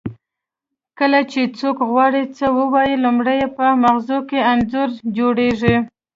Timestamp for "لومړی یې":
3.03-3.47